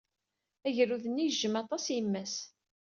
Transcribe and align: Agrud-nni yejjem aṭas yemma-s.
Agrud-nni 0.67 1.23
yejjem 1.25 1.55
aṭas 1.61 1.85
yemma-s. 1.95 2.35